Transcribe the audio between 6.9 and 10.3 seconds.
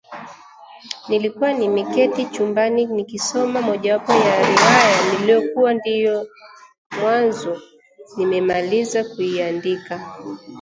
mwanzo nimemaliza kuiandika